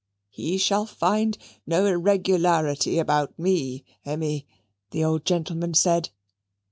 [0.31, 4.47] "He shall find no irregularity about ME, Emmy,"
[4.89, 6.09] the old gentleman said.